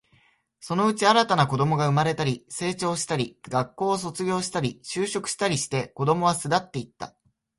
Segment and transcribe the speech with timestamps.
[0.61, 7.15] そのうち、新たな子供が生まれたり、成長したり、学校を卒業したり、就職したりして、子供は巣立っていった